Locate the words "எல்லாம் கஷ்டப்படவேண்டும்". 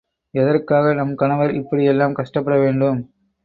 1.85-2.99